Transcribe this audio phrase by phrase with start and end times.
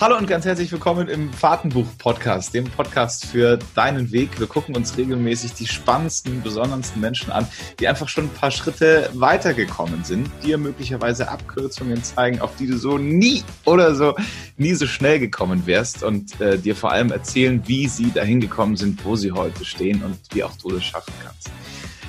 [0.00, 4.38] Hallo und ganz herzlich willkommen im Fahrtenbuch-Podcast, dem Podcast für deinen Weg.
[4.38, 7.48] Wir gucken uns regelmäßig die spannendsten, besondersten Menschen an,
[7.80, 12.78] die einfach schon ein paar Schritte weitergekommen sind, dir möglicherweise Abkürzungen zeigen, auf die du
[12.78, 14.14] so nie oder so
[14.56, 18.76] nie so schnell gekommen wärst und äh, dir vor allem erzählen, wie sie dahin gekommen
[18.76, 21.50] sind, wo sie heute stehen und wie auch du das schaffen kannst.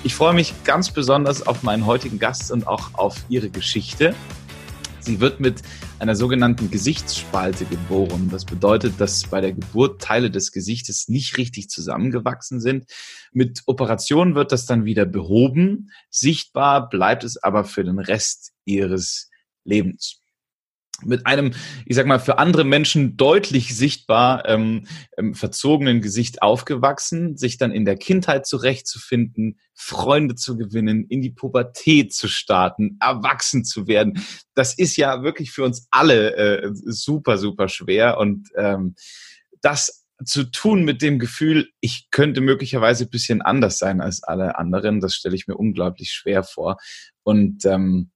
[0.03, 4.13] Ich freue mich ganz besonders auf meinen heutigen Gast und auch auf ihre Geschichte.
[5.01, 5.61] Sie wird mit
[5.99, 8.29] einer sogenannten Gesichtsspalte geboren.
[8.31, 12.85] Das bedeutet, dass bei der Geburt Teile des Gesichtes nicht richtig zusammengewachsen sind.
[13.31, 15.91] Mit Operationen wird das dann wieder behoben.
[16.09, 19.29] Sichtbar bleibt es aber für den Rest ihres
[19.63, 20.18] Lebens
[21.05, 21.53] mit einem,
[21.85, 24.85] ich sag mal, für andere Menschen deutlich sichtbar ähm,
[25.17, 31.31] ähm, verzogenen Gesicht aufgewachsen, sich dann in der Kindheit zurechtzufinden, Freunde zu gewinnen, in die
[31.31, 34.23] Pubertät zu starten, erwachsen zu werden.
[34.55, 38.95] Das ist ja wirklich für uns alle äh, super, super schwer und ähm,
[39.61, 44.57] das zu tun mit dem Gefühl, ich könnte möglicherweise ein bisschen anders sein als alle
[44.57, 46.77] anderen, das stelle ich mir unglaublich schwer vor.
[47.23, 48.11] Und ähm,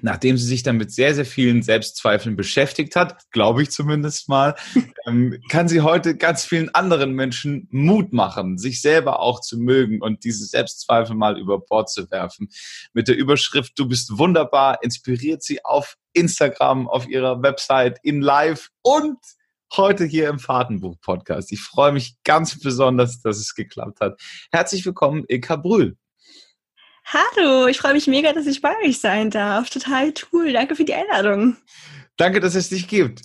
[0.00, 4.54] nachdem sie sich dann mit sehr, sehr vielen Selbstzweifeln beschäftigt hat, glaube ich zumindest mal,
[5.06, 10.00] ähm, kann sie heute ganz vielen anderen Menschen Mut machen, sich selber auch zu mögen
[10.00, 12.48] und diese Selbstzweifel mal über Bord zu werfen.
[12.92, 18.70] Mit der Überschrift Du bist wunderbar inspiriert sie auf Instagram, auf ihrer Website, in Live
[18.82, 19.18] und
[19.76, 21.52] heute hier im Fahrtenbuch-Podcast.
[21.52, 24.20] Ich freue mich ganz besonders, dass es geklappt hat.
[24.52, 25.96] Herzlich willkommen, Ilka Brühl.
[27.04, 29.68] Hallo, ich freue mich mega, dass ich bei euch sein darf.
[29.70, 30.52] Total cool.
[30.52, 31.56] Danke für die Einladung.
[32.16, 33.22] Danke, dass es dich gibt.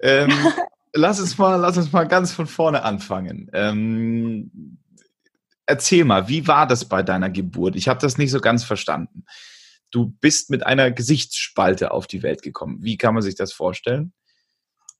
[0.00, 0.30] Ähm,
[0.92, 3.48] lass uns mal, lass uns mal ganz von vorne anfangen.
[3.52, 4.78] Ähm,
[5.66, 7.76] erzähl mal, wie war das bei deiner Geburt?
[7.76, 9.24] Ich habe das nicht so ganz verstanden.
[9.90, 12.78] Du bist mit einer Gesichtsspalte auf die Welt gekommen.
[12.80, 14.12] Wie kann man sich das vorstellen?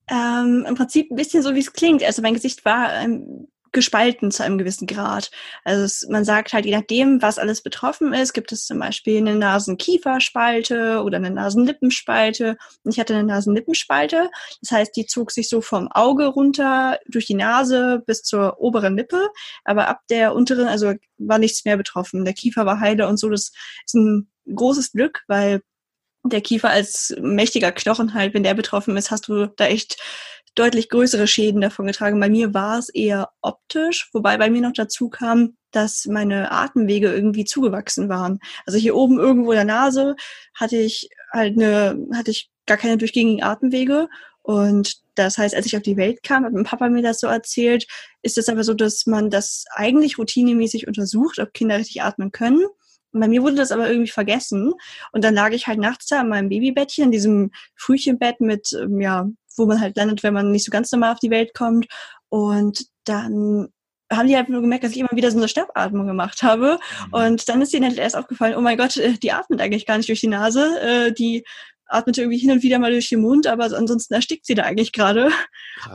[0.08, 2.02] Ähm, Im Prinzip ein bisschen so, wie es klingt.
[2.02, 5.30] Also mein Gesicht war ähm, gespalten zu einem gewissen Grad.
[5.64, 9.18] Also es, man sagt halt, je nachdem, was alles betroffen ist, gibt es zum Beispiel
[9.18, 12.56] eine Nasen-Kieferspalte oder eine Nasenlippenspalte.
[12.84, 14.30] Und ich hatte eine Nasenlippenspalte.
[14.60, 18.96] Das heißt, die zog sich so vom Auge runter durch die Nase bis zur oberen
[18.96, 19.28] Lippe.
[19.64, 22.24] Aber ab der unteren, also war nichts mehr betroffen.
[22.24, 23.28] Der Kiefer war heile und so.
[23.28, 23.52] Das
[23.86, 25.62] ist ein großes Glück, weil
[26.24, 29.96] der Kiefer als mächtiger Knochen halt, wenn der betroffen ist, hast du da echt
[30.54, 32.20] deutlich größere Schäden davon getragen.
[32.20, 37.12] Bei mir war es eher optisch, wobei bei mir noch dazu kam, dass meine Atemwege
[37.12, 38.40] irgendwie zugewachsen waren.
[38.66, 40.16] Also hier oben irgendwo in der Nase
[40.54, 44.08] hatte ich halt eine, hatte ich gar keine durchgängigen Atemwege.
[44.42, 47.26] Und das heißt, als ich auf die Welt kam, hat mein Papa mir das so
[47.26, 47.86] erzählt,
[48.22, 52.64] ist es aber so, dass man das eigentlich routinemäßig untersucht, ob Kinder richtig atmen können.
[53.12, 54.72] Und bei mir wurde das aber irgendwie vergessen.
[55.12, 59.00] Und dann lag ich halt nachts da in meinem Babybettchen, in diesem Frühchenbett mit, ähm,
[59.00, 61.86] ja, wo man halt landet, wenn man nicht so ganz normal auf die Welt kommt.
[62.28, 63.68] Und dann
[64.12, 66.78] haben die halt nur gemerkt, dass ich immer wieder so eine Schnappatmung gemacht habe.
[67.06, 67.12] Mhm.
[67.12, 69.96] Und dann ist ihnen halt erst aufgefallen, oh mein Gott, äh, die atmet eigentlich gar
[69.96, 70.80] nicht durch die Nase.
[70.80, 71.44] Äh, die
[71.86, 74.92] atmet irgendwie hin und wieder mal durch den Mund, aber ansonsten erstickt sie da eigentlich
[74.92, 75.30] gerade.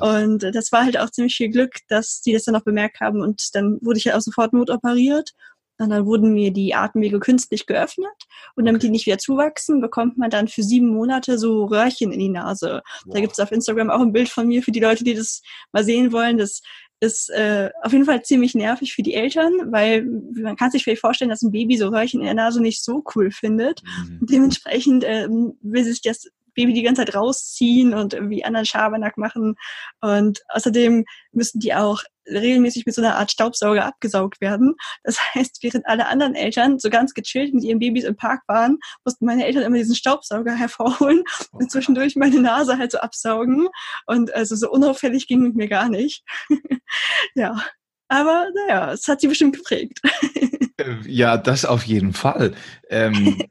[0.02, 3.22] Und das war halt auch ziemlich viel Glück, dass die das dann auch bemerkt haben.
[3.22, 5.32] Und dann wurde ich halt auch sofort notoperiert.
[5.78, 8.14] Und dann wurden mir die Atemwege künstlich geöffnet.
[8.56, 12.20] Und damit die nicht wieder zuwachsen, bekommt man dann für sieben Monate so Röhrchen in
[12.20, 12.82] die Nase.
[13.06, 13.14] Wow.
[13.14, 15.42] Da gibt es auf Instagram auch ein Bild von mir für die Leute, die das
[15.74, 16.38] mal sehen wollen.
[16.38, 16.62] Das
[17.02, 21.02] ist äh, auf jeden Fall ziemlich nervig für die Eltern, weil man kann sich vielleicht
[21.02, 23.84] vorstellen, dass ein Baby so Röhrchen in der Nase nicht so cool findet.
[23.84, 24.26] Mhm.
[24.28, 29.56] Dementsprechend äh, will sich das Baby die ganze Zeit rausziehen und irgendwie anderen Schabernack machen.
[30.00, 34.76] Und außerdem müssen die auch regelmäßig mit so einer Art Staubsauger abgesaugt werden.
[35.04, 38.78] Das heißt, während alle anderen Eltern so ganz gechillt mit ihren Babys im Park waren,
[39.04, 43.68] mussten meine Eltern immer diesen Staubsauger hervorholen und zwischendurch meine Nase halt so absaugen.
[44.06, 46.24] Und also so unauffällig ging mit mir gar nicht.
[47.36, 47.64] ja.
[48.08, 50.02] Aber naja, es hat sie bestimmt geprägt.
[50.78, 52.54] Äh, ja, das auf jeden Fall.
[52.90, 53.42] Ähm,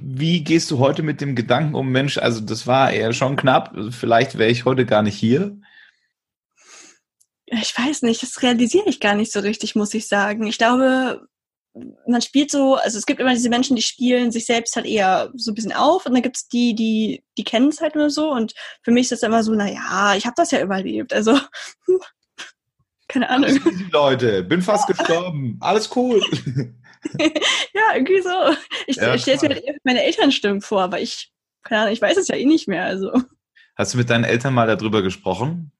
[0.00, 3.76] wie gehst du heute mit dem Gedanken um, Mensch, also das war eher schon knapp,
[3.90, 5.58] vielleicht wäre ich heute gar nicht hier?
[7.50, 10.46] Ich weiß nicht, das realisiere ich gar nicht so richtig, muss ich sagen.
[10.46, 11.28] Ich glaube,
[12.06, 15.30] man spielt so, also es gibt immer diese Menschen, die spielen sich selbst halt eher
[15.34, 18.10] so ein bisschen auf und dann gibt es die, die, die kennen es halt nur
[18.10, 21.38] so und für mich ist das immer so, naja, ich habe das ja überlebt, also
[23.08, 23.50] keine Ahnung.
[23.50, 26.20] Easy, Leute, bin fast gestorben, alles cool.
[27.18, 28.56] ja, irgendwie so.
[28.86, 32.16] Ich, ja, ich stelle mir halt meine Elternstimmen vor, aber ich, keine Ahnung, ich weiß
[32.16, 32.84] es ja eh nicht mehr.
[32.84, 33.12] Also.
[33.76, 35.72] Hast du mit deinen Eltern mal darüber gesprochen?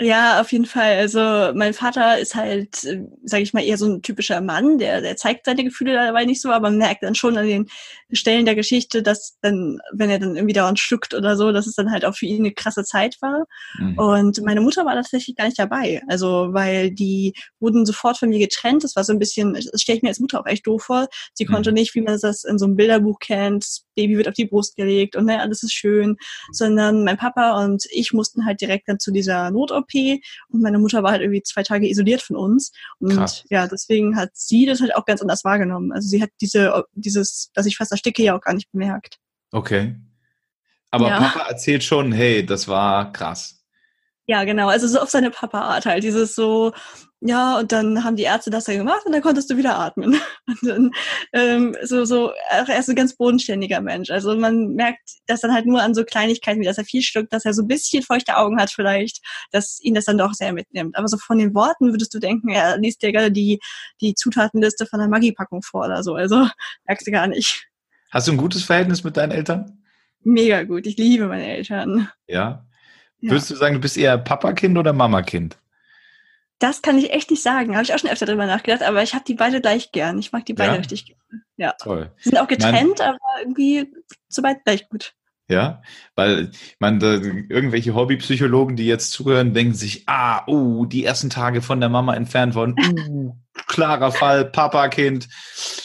[0.00, 0.96] Ja, auf jeden Fall.
[0.98, 1.18] Also
[1.54, 2.76] mein Vater ist halt,
[3.24, 6.40] sage ich mal, eher so ein typischer Mann, der, der zeigt seine Gefühle dabei nicht
[6.40, 7.68] so, aber man merkt dann schon an den
[8.12, 11.74] Stellen der Geschichte, dass dann, wenn er dann irgendwie dauernd schluckt oder so, dass es
[11.74, 13.44] dann halt auch für ihn eine krasse Zeit war.
[13.78, 13.98] Mhm.
[13.98, 16.02] Und meine Mutter war tatsächlich gar nicht dabei.
[16.08, 18.84] Also weil die wurden sofort von mir getrennt.
[18.84, 21.08] Das war so ein bisschen, das stelle ich mir als Mutter auch echt doof vor.
[21.34, 21.52] Sie mhm.
[21.52, 24.46] konnte nicht, wie man das in so einem Bilderbuch kennt, das Baby wird auf die
[24.46, 26.16] Brust gelegt und ne, alles ist schön,
[26.52, 29.92] sondern mein Papa und ich mussten halt direkt dann zu dieser Not-OP
[30.50, 32.70] und meine Mutter war halt irgendwie zwei Tage isoliert von uns.
[33.00, 33.44] Und Krass.
[33.50, 35.92] ja, deswegen hat sie das halt auch ganz anders wahrgenommen.
[35.92, 39.18] Also sie hat diese, dieses, dass ich fast ersticke, ja auch gar nicht bemerkt.
[39.52, 39.96] Okay.
[40.90, 41.18] Aber ja.
[41.18, 43.58] Papa erzählt schon, hey, das war krass.
[44.26, 44.68] Ja, genau.
[44.68, 46.04] Also so auf seine Papa-Art halt.
[46.04, 46.72] Dieses so,
[47.20, 50.20] ja, und dann haben die Ärzte das ja gemacht und dann konntest du wieder atmen.
[50.46, 50.90] Und dann
[51.32, 54.10] ähm, so, so, er ist ein ganz bodenständiger Mensch.
[54.10, 57.32] Also man merkt das dann halt nur an so Kleinigkeiten, wie dass er viel schluckt,
[57.32, 60.52] dass er so ein bisschen feuchte Augen hat vielleicht, dass ihn das dann doch sehr
[60.52, 60.96] mitnimmt.
[60.96, 63.58] Aber so von den Worten würdest du denken, er liest dir gerade die,
[64.00, 66.14] die Zutatenliste von der Maggi-Packung vor oder so.
[66.14, 66.48] Also
[66.86, 67.66] merkst du gar nicht.
[68.10, 69.82] Hast du ein gutes Verhältnis mit deinen Eltern?
[70.22, 70.86] Mega gut.
[70.86, 72.08] Ich liebe meine Eltern.
[72.26, 72.66] Ja.
[73.20, 73.30] ja.
[73.30, 75.58] Würdest du sagen, du bist eher Papa-Kind oder Mama-Kind?
[76.58, 77.74] Das kann ich echt nicht sagen.
[77.74, 80.18] Habe ich auch schon öfter drüber nachgedacht, aber ich habe die beide gleich gern.
[80.18, 80.78] Ich mag die beide ja?
[80.78, 81.44] richtig gerne.
[81.56, 81.72] Ja.
[81.80, 82.10] Toll.
[82.18, 83.92] Sie sind auch getrennt, mein, aber irgendwie
[84.28, 85.14] soweit gleich gut.
[85.50, 85.82] Ja,
[86.14, 91.62] weil ich meine, irgendwelche Hobbypsychologen, die jetzt zuhören, denken sich, ah, oh, die ersten Tage
[91.62, 92.74] von der Mama entfernt worden,
[93.08, 93.34] uh,
[93.66, 95.26] klarer Fall, Papa-Kind.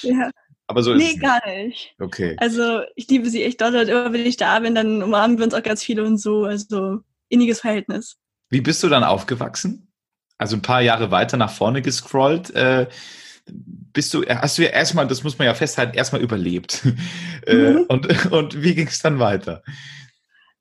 [0.02, 0.32] Ja.
[0.74, 1.94] Aber so nee, ist gar nicht.
[2.00, 2.36] Okay.
[2.40, 5.46] Also ich liebe sie echt doll und immer wenn ich da bin, dann umarmen wir
[5.46, 6.46] uns auch ganz viele und so.
[6.46, 8.18] Also inniges Verhältnis.
[8.50, 9.94] Wie bist du dann aufgewachsen?
[10.40, 12.56] Also ein paar Jahre weiter nach vorne gescrollt.
[12.56, 12.88] Äh,
[13.46, 16.82] bist du, hast du ja erstmal, das muss man ja festhalten, erstmal überlebt.
[17.46, 17.86] Äh, mhm.
[17.90, 19.64] und, und wie ging es dann weiter?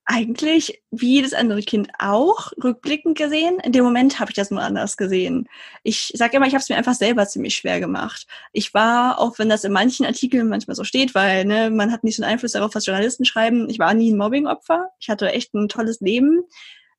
[0.05, 3.59] Eigentlich wie jedes andere Kind auch, rückblickend gesehen.
[3.61, 5.49] In dem Moment habe ich das nur anders gesehen.
[5.85, 8.27] Ich sage immer, ich habe es mir einfach selber ziemlich schwer gemacht.
[8.53, 12.05] Ich war, auch wenn das in manchen Artikeln manchmal so steht, weil ne, man hat
[12.05, 14.91] nicht so einen Einfluss darauf, was Journalisten schreiben, ich war nie ein Mobbing-Opfer.
[14.99, 16.43] Ich hatte echt ein tolles Leben.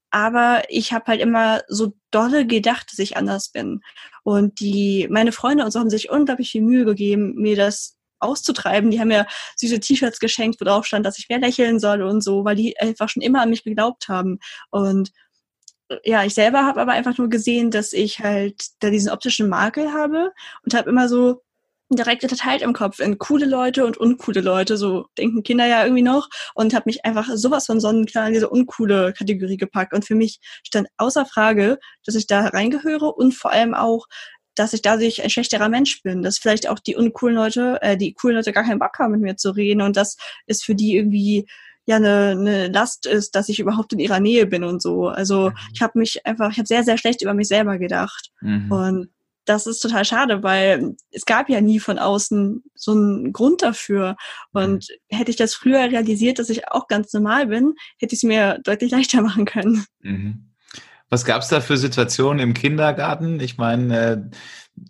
[0.09, 3.81] Aber ich habe halt immer so dolle gedacht, dass ich anders bin.
[4.21, 8.91] Und die, meine Freunde und so haben sich unglaublich viel Mühe gegeben, mir das auszutreiben.
[8.91, 12.21] Die haben mir süße T-Shirts geschenkt, wo drauf stand, dass ich mehr lächeln soll und
[12.21, 14.39] so, weil die einfach schon immer an mich geglaubt haben.
[14.71, 15.11] Und
[15.89, 19.49] äh, ja, ich selber habe aber einfach nur gesehen, dass ich halt da diesen optischen
[19.49, 20.31] Makel habe
[20.63, 21.41] und habe immer so
[21.95, 26.01] direkt unterteilt im Kopf in coole Leute und uncoole Leute, so denken Kinder ja irgendwie
[26.01, 30.15] noch und habe mich einfach sowas von sonnenklar in diese uncoole Kategorie gepackt und für
[30.15, 34.07] mich stand außer Frage, dass ich da reingehöre und vor allem auch,
[34.55, 38.13] dass ich dadurch ein schlechterer Mensch bin, dass vielleicht auch die uncoolen Leute, äh, die
[38.13, 40.17] coolen Leute gar keinen Bock haben, mit mir zu reden und das
[40.47, 41.45] ist für die irgendwie
[41.85, 45.07] ja eine, eine Last ist, dass ich überhaupt in ihrer Nähe bin und so.
[45.07, 45.55] Also mhm.
[45.73, 48.31] ich habe mich einfach, ich habe sehr, sehr schlecht über mich selber gedacht.
[48.41, 48.71] Mhm.
[48.71, 49.09] Und
[49.45, 54.15] das ist total schade, weil es gab ja nie von außen so einen Grund dafür.
[54.53, 55.17] Und mhm.
[55.17, 58.59] hätte ich das früher realisiert, dass ich auch ganz normal bin, hätte ich es mir
[58.63, 59.85] deutlich leichter machen können.
[59.99, 60.52] Mhm.
[61.13, 63.39] Was gab es da für Situationen im Kindergarten?
[63.39, 64.17] Ich meine, äh,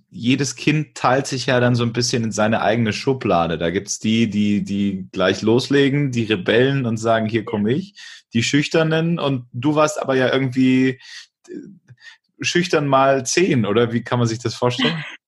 [0.10, 3.58] jedes Kind teilt sich ja dann so ein bisschen in seine eigene Schublade.
[3.58, 7.96] Da gibt's die, die, die gleich loslegen, die Rebellen und sagen, hier komme ich,
[8.32, 10.98] die Schüchternen und du warst aber ja irgendwie
[11.50, 11.56] äh,
[12.40, 15.04] schüchtern mal zehn, oder wie kann man sich das vorstellen?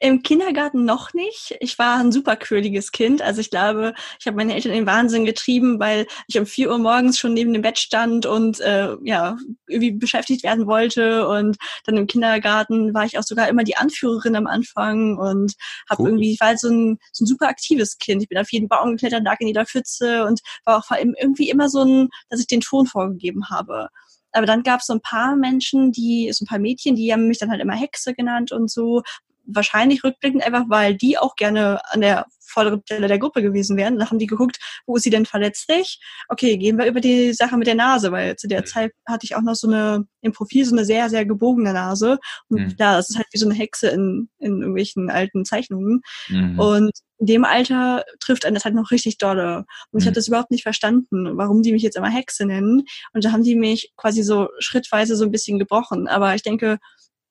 [0.00, 1.56] Im Kindergarten noch nicht.
[1.60, 3.22] Ich war ein super quirliges Kind.
[3.22, 6.70] Also ich glaube, ich habe meine Eltern in den Wahnsinn getrieben, weil ich um vier
[6.70, 11.28] Uhr morgens schon neben dem Bett stand und äh, ja irgendwie beschäftigt werden wollte.
[11.28, 15.54] Und dann im Kindergarten war ich auch sogar immer die Anführerin am Anfang und
[15.88, 16.08] habe cool.
[16.10, 18.22] irgendwie, ich war halt so ein, so ein super aktives Kind.
[18.22, 21.14] Ich bin auf jeden Baum geklettert, lag in jeder Pfütze und war auch vor allem
[21.18, 23.88] irgendwie immer so ein, dass ich den Ton vorgegeben habe.
[24.32, 27.28] Aber dann gab es so ein paar Menschen, die, so ein paar Mädchen, die haben
[27.28, 29.02] mich dann halt immer Hexe genannt und so,
[29.46, 33.98] wahrscheinlich rückblickend einfach, weil die auch gerne an der vorderen Stelle der Gruppe gewesen wären.
[33.98, 36.00] Dann haben die geguckt, wo ist sie denn verletzlich?
[36.28, 38.66] Okay, gehen wir über die Sache mit der Nase, weil zu der mhm.
[38.66, 42.18] Zeit hatte ich auch noch so eine, im Profil so eine sehr, sehr gebogene Nase.
[42.48, 42.76] Und mhm.
[42.76, 46.02] klar, das ist halt wie so eine Hexe in, in irgendwelchen alten Zeichnungen.
[46.28, 46.58] Mhm.
[46.58, 49.64] Und in dem Alter trifft einen das halt noch richtig dolle.
[49.90, 50.08] Und ich mhm.
[50.08, 52.84] habe das überhaupt nicht verstanden, warum die mich jetzt immer Hexe nennen.
[53.12, 56.08] Und da haben die mich quasi so schrittweise so ein bisschen gebrochen.
[56.08, 56.78] Aber ich denke,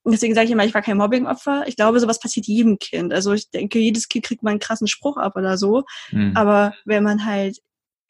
[0.06, 1.64] deswegen sage ich immer, ich war kein Mobbingopfer.
[1.68, 3.14] Ich glaube, sowas passiert jedem Kind.
[3.14, 5.84] Also ich denke, jedes Kind kriegt mal einen krassen Spruch ab oder so.
[6.12, 6.34] Mhm.
[6.36, 7.60] Aber wenn man halt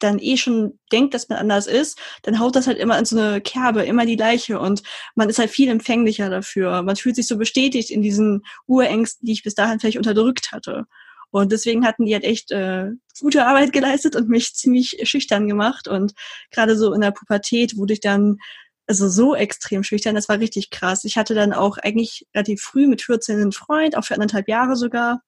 [0.00, 3.18] dann eh schon denkt, dass man anders ist, dann haut das halt immer in so
[3.18, 4.82] eine Kerbe, immer die gleiche und
[5.14, 6.82] man ist halt viel empfänglicher dafür.
[6.82, 10.86] Man fühlt sich so bestätigt in diesen Urängsten, die ich bis dahin vielleicht unterdrückt hatte.
[11.30, 15.88] Und deswegen hatten die halt echt äh, gute Arbeit geleistet und mich ziemlich schüchtern gemacht.
[15.88, 16.12] Und
[16.52, 18.38] gerade so in der Pubertät wurde ich dann
[18.86, 21.04] also so extrem schüchtern, das war richtig krass.
[21.04, 24.76] Ich hatte dann auch eigentlich relativ früh mit 14 einen Freund, auch für anderthalb Jahre
[24.76, 25.22] sogar.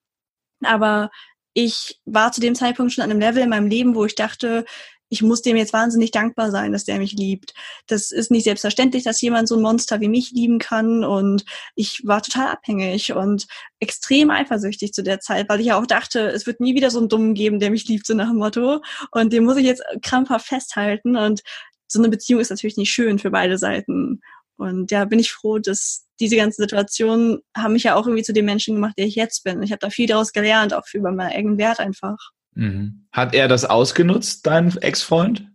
[0.64, 1.10] Aber
[1.54, 4.64] ich war zu dem Zeitpunkt schon an einem Level in meinem Leben, wo ich dachte,
[5.08, 7.54] ich muss dem jetzt wahnsinnig dankbar sein, dass der mich liebt.
[7.86, 11.04] Das ist nicht selbstverständlich, dass jemand so ein Monster wie mich lieben kann.
[11.04, 11.44] Und
[11.76, 13.46] ich war total abhängig und
[13.78, 16.98] extrem eifersüchtig zu der Zeit, weil ich ja auch dachte, es wird nie wieder so
[16.98, 18.82] einen Dummen geben, der mich liebt, so nach dem Motto.
[19.12, 21.16] Und den muss ich jetzt krampfhaft festhalten.
[21.16, 21.42] Und
[21.88, 24.20] so eine Beziehung ist natürlich nicht schön für beide Seiten.
[24.56, 28.32] Und ja, bin ich froh, dass diese ganzen Situationen haben mich ja auch irgendwie zu
[28.32, 29.62] dem Menschen gemacht, der ich jetzt bin.
[29.62, 32.16] Ich habe da viel daraus gelernt, auch über meinen eigenen Wert einfach.
[32.54, 33.06] Mhm.
[33.12, 35.46] Hat er das ausgenutzt, dein Ex-Freund?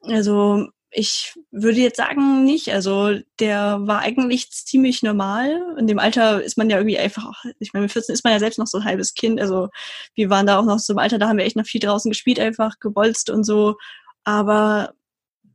[0.00, 2.72] Also ich würde jetzt sagen, nicht.
[2.72, 5.60] Also der war eigentlich ziemlich normal.
[5.78, 8.38] In dem Alter ist man ja irgendwie einfach, ich meine, mit 14 ist man ja
[8.38, 9.40] selbst noch so ein halbes Kind.
[9.40, 9.68] Also
[10.14, 12.10] wir waren da auch noch so im Alter, da haben wir echt noch viel draußen
[12.10, 13.76] gespielt, einfach gebolzt und so.
[14.22, 14.94] Aber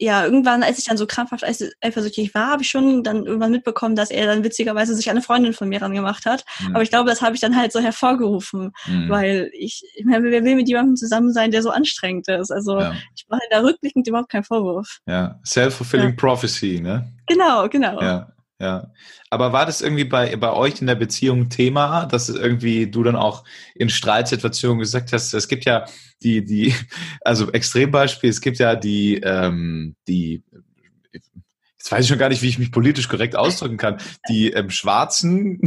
[0.02, 3.96] ja, irgendwann, als ich dann so krampfhaft eifersüchtig war, habe ich schon dann irgendwann mitbekommen,
[3.96, 6.46] dass er dann witzigerweise sich eine Freundin von mir rangemacht hat.
[6.62, 6.76] Mhm.
[6.76, 9.10] Aber ich glaube, das habe ich dann halt so hervorgerufen, mhm.
[9.10, 12.50] weil ich, ich meine, wer will mit jemandem zusammen sein, der so anstrengend ist?
[12.50, 12.94] Also ja.
[13.14, 15.00] ich mache da rückblickend überhaupt keinen Vorwurf.
[15.06, 16.16] Ja, self-fulfilling ja.
[16.16, 17.12] prophecy, ne?
[17.28, 18.02] Genau, genau.
[18.02, 18.32] Ja.
[18.60, 18.92] Ja.
[19.30, 23.16] Aber war das irgendwie bei, bei euch in der Beziehung Thema, dass irgendwie du dann
[23.16, 25.86] auch in Streitsituationen gesagt hast, es gibt ja
[26.22, 26.74] die, die,
[27.22, 30.44] also Extrembeispiel, es gibt ja die, ähm, die,
[31.14, 33.98] jetzt weiß ich schon gar nicht, wie ich mich politisch korrekt ausdrücken kann,
[34.28, 35.62] die ähm, Schwarzen,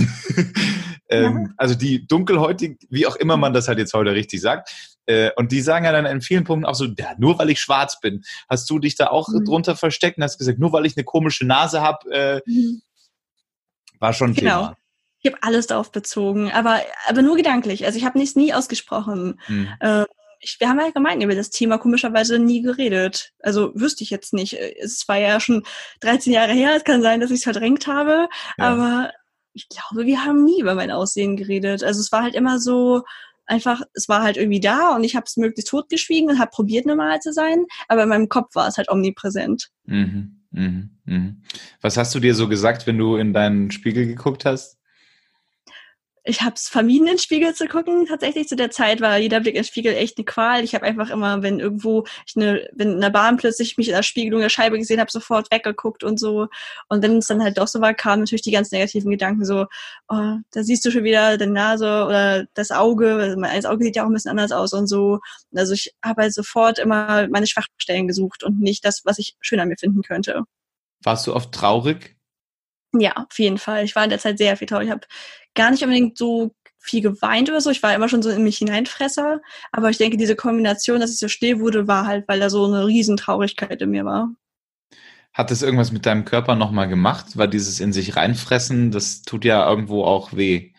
[1.09, 4.71] ähm, also die dunkelhäutig, wie auch immer man das halt jetzt heute richtig sagt,
[5.07, 7.61] äh, und die sagen ja dann in vielen Punkten auch so, ja, nur weil ich
[7.61, 8.23] schwarz bin.
[8.49, 9.45] Hast du dich da auch mhm.
[9.45, 12.83] drunter versteckt und hast gesagt, nur weil ich eine komische Nase habe, äh, mhm.
[13.99, 14.61] war schon genau.
[14.61, 14.77] Thema.
[15.25, 17.85] Ich habe alles darauf bezogen, aber, aber nur gedanklich.
[17.85, 19.41] Also ich habe nichts nie ausgesprochen.
[19.47, 19.69] Mhm.
[19.79, 20.05] Äh,
[20.41, 23.33] ich, wir haben allgemein über das Thema komischerweise nie geredet.
[23.41, 24.55] Also wüsste ich jetzt nicht.
[24.55, 25.63] Es war ja schon
[26.01, 26.75] 13 Jahre her.
[26.77, 28.29] Es kann sein, dass ich es verdrängt habe.
[28.59, 28.71] Ja.
[28.71, 29.13] Aber
[29.53, 31.85] ich glaube, wir haben nie über mein Aussehen geredet.
[31.85, 33.05] Also es war halt immer so,
[33.53, 36.87] einfach, es war halt irgendwie da und ich habe es möglichst totgeschwiegen und habe probiert,
[36.87, 39.69] normal zu sein, aber in meinem Kopf war es halt omnipräsent.
[39.85, 41.35] Mhm, mh, mh.
[41.81, 44.79] Was hast du dir so gesagt, wenn du in deinen Spiegel geguckt hast?
[46.25, 48.07] Ich habe es vermieden, in den Spiegel zu gucken.
[48.07, 50.63] Tatsächlich zu der Zeit war jeder Blick in den Spiegel echt eine Qual.
[50.63, 53.95] Ich habe einfach immer, wenn irgendwo ich eine, wenn in der Bahn plötzlich mich in
[53.95, 56.47] der Spiegelung der Scheibe gesehen habe, sofort weggeguckt und so.
[56.89, 59.67] Und wenn es dann halt doch so war, kamen natürlich die ganz negativen Gedanken so,
[60.09, 63.15] oh, da siehst du schon wieder deine Nase oder das Auge.
[63.15, 65.19] Also mein Auge sieht ja auch ein bisschen anders aus und so.
[65.55, 69.59] Also ich habe halt sofort immer meine Schwachstellen gesucht und nicht das, was ich schön
[69.59, 70.45] an mir finden könnte.
[71.03, 72.17] Warst du oft traurig?
[72.95, 73.85] Ja, auf jeden Fall.
[73.85, 74.87] Ich war in der Zeit sehr viel traurig.
[74.87, 75.07] Ich habe
[75.55, 77.71] gar nicht unbedingt so viel geweint oder so.
[77.71, 79.41] Ich war immer schon so in mich hineinfresser.
[79.71, 82.67] Aber ich denke, diese Kombination, dass ich so still wurde, war halt, weil da so
[82.67, 84.35] eine Riesentraurigkeit in mir war.
[85.33, 87.37] Hat das irgendwas mit deinem Körper nochmal gemacht?
[87.37, 90.73] Weil dieses in sich reinfressen, das tut ja irgendwo auch weh.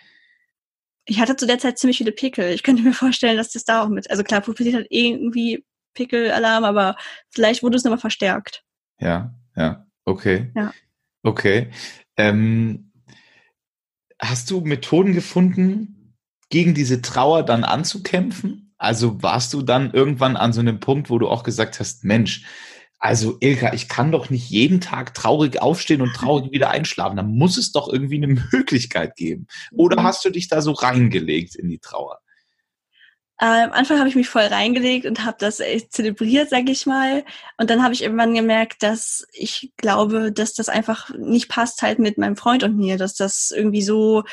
[1.05, 2.51] Ich hatte zu der Zeit ziemlich viele Pickel.
[2.51, 5.65] Ich könnte mir vorstellen, dass das da auch mit, also klar, Pubertät hat irgendwie
[5.95, 6.95] Pickelalarm, aber
[7.29, 8.63] vielleicht wurde es nochmal verstärkt.
[8.99, 10.51] Ja, ja, okay.
[10.55, 10.73] Ja.
[11.23, 11.71] Okay.
[12.17, 12.91] Ähm,
[14.19, 16.15] hast du Methoden gefunden,
[16.49, 18.75] gegen diese Trauer dann anzukämpfen?
[18.77, 22.45] Also warst du dann irgendwann an so einem Punkt, wo du auch gesagt hast, Mensch,
[22.99, 27.17] also Ilka, ich kann doch nicht jeden Tag traurig aufstehen und traurig wieder einschlafen.
[27.17, 29.47] Da muss es doch irgendwie eine Möglichkeit geben.
[29.71, 30.03] Oder mhm.
[30.03, 32.19] hast du dich da so reingelegt in die Trauer?
[33.39, 36.85] Äh, am Anfang habe ich mich voll reingelegt und habe das echt zelebriert, sag ich
[36.85, 37.25] mal.
[37.57, 41.99] Und dann habe ich irgendwann gemerkt, dass ich glaube, dass das einfach nicht passt halt
[41.99, 44.23] mit meinem Freund und mir, dass das irgendwie so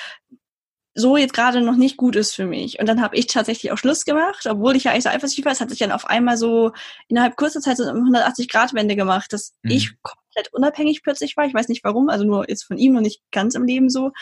[0.94, 2.78] so jetzt gerade noch nicht gut ist für mich.
[2.80, 5.52] Und dann habe ich tatsächlich auch Schluss gemacht, obwohl ich ja eigentlich so eifersüchtig war.
[5.52, 6.72] Es hat sich dann auf einmal so
[7.08, 9.70] innerhalb kurzer Zeit so eine 180-Grad-Wende gemacht, dass mhm.
[9.70, 11.46] ich komplett unabhängig plötzlich war.
[11.46, 14.12] Ich weiß nicht warum, also nur jetzt von ihm und nicht ganz im Leben so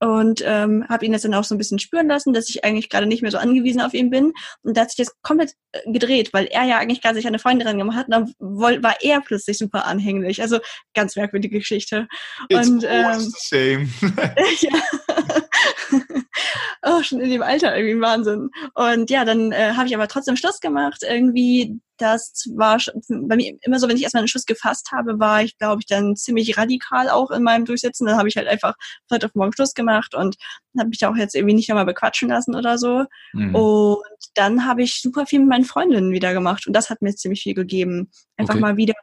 [0.00, 2.88] und ähm, habe ihn das dann auch so ein bisschen spüren lassen, dass ich eigentlich
[2.88, 4.32] gerade nicht mehr so angewiesen auf ihn bin.
[4.62, 7.38] Und da hat sich das komplett äh, gedreht, weil er ja eigentlich gerade sich eine
[7.38, 10.40] Freundin dran gemacht hat und dann war er plötzlich super anhänglich.
[10.40, 10.60] Also
[10.94, 12.06] ganz merkwürdige Geschichte.
[12.48, 13.88] It's und ähm, the same.
[14.60, 16.18] ja.
[16.82, 18.50] oh, schon in dem Alter irgendwie Wahnsinn.
[18.74, 21.02] Und ja, dann äh, habe ich aber trotzdem Schluss gemacht.
[21.02, 22.78] Irgendwie, das war
[23.08, 25.86] bei mir immer so, wenn ich erstmal einen Schuss gefasst habe, war ich, glaube ich,
[25.86, 28.06] dann ziemlich radikal auch in meinem Durchsetzen.
[28.06, 28.74] Dann habe ich halt einfach
[29.10, 30.36] heute auf morgen Schluss gemacht und
[30.78, 33.04] habe mich da auch jetzt irgendwie nicht nochmal bequatschen lassen oder so.
[33.32, 33.54] Mhm.
[33.54, 33.98] Und
[34.34, 37.42] dann habe ich super viel mit meinen Freundinnen wieder gemacht und das hat mir ziemlich
[37.42, 38.10] viel gegeben.
[38.36, 38.60] Einfach okay.
[38.60, 38.94] mal wieder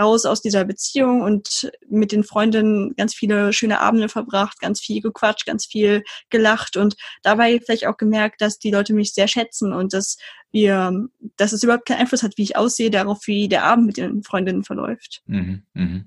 [0.00, 5.00] raus aus dieser Beziehung und mit den Freundinnen ganz viele schöne Abende verbracht, ganz viel
[5.00, 9.72] gequatscht, ganz viel gelacht und dabei vielleicht auch gemerkt, dass die Leute mich sehr schätzen
[9.72, 10.16] und dass
[10.50, 13.96] wir, dass es überhaupt keinen Einfluss hat, wie ich aussehe, darauf, wie der Abend mit
[13.96, 15.22] den Freundinnen verläuft.
[15.26, 16.04] Mhm, mh.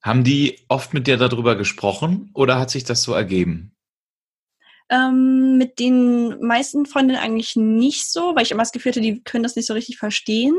[0.00, 3.73] Haben die oft mit dir darüber gesprochen oder hat sich das so ergeben?
[4.90, 9.22] Ähm, mit den meisten Freundinnen eigentlich nicht so, weil ich immer das Gefühl hatte, die
[9.24, 10.54] können das nicht so richtig verstehen.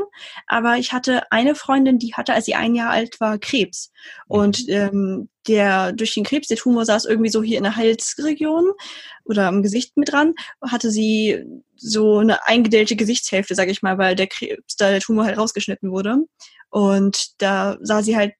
[0.48, 3.92] Aber ich hatte eine Freundin, die hatte, als sie ein Jahr alt war, Krebs.
[4.28, 4.36] Mhm.
[4.36, 8.72] Und ähm, der durch den Krebs, der Tumor saß irgendwie so hier in der Halsregion
[9.24, 11.44] oder am Gesicht mit dran, hatte sie
[11.76, 15.90] so eine eingedellte Gesichtshälfte, sag ich mal, weil der Krebs, da der Tumor halt rausgeschnitten
[15.90, 16.16] wurde.
[16.70, 18.32] Und da sah sie halt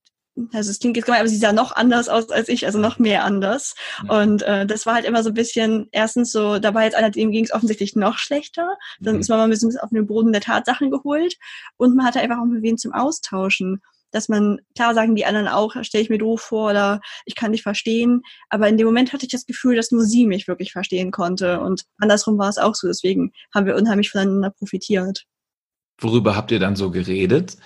[0.53, 2.99] also es klingt jetzt gemein, aber sie sah noch anders aus als ich, also noch
[2.99, 3.75] mehr anders.
[4.09, 7.11] Und äh, das war halt immer so ein bisschen, erstens so, da war jetzt einer,
[7.11, 8.77] dem ging es offensichtlich noch schlechter.
[9.01, 9.21] Dann mhm.
[9.21, 11.37] ist man mal ein bisschen auf den Boden der Tatsachen geholt
[11.77, 13.81] und man hatte einfach auch mit wen zum Austauschen.
[14.13, 17.53] Dass man, klar sagen die anderen auch, stelle ich mir doof vor oder ich kann
[17.53, 18.23] dich verstehen.
[18.49, 21.61] Aber in dem Moment hatte ich das Gefühl, dass nur sie mich wirklich verstehen konnte.
[21.61, 22.87] Und andersrum war es auch so.
[22.87, 25.25] Deswegen haben wir unheimlich voneinander profitiert.
[25.99, 27.57] Worüber habt ihr dann so geredet?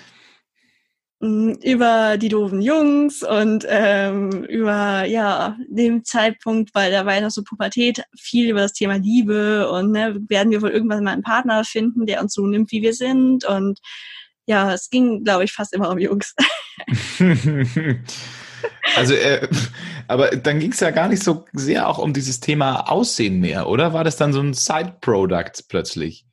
[1.22, 7.20] Mm, über die doofen Jungs und ähm, über ja dem Zeitpunkt, weil da war ja
[7.20, 11.12] noch so Pubertät, viel über das Thema Liebe und ne, werden wir wohl irgendwann mal
[11.12, 13.80] einen Partner finden, der uns so nimmt, wie wir sind und
[14.46, 16.34] ja, es ging, glaube ich, fast immer um Jungs.
[18.96, 19.46] also, äh,
[20.08, 23.68] aber dann ging es ja gar nicht so sehr auch um dieses Thema Aussehen mehr,
[23.68, 23.92] oder?
[23.92, 26.24] War das dann so ein Side-Product plötzlich?